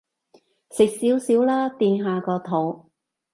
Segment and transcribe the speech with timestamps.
[0.71, 2.89] 食少少啦，墊下個肚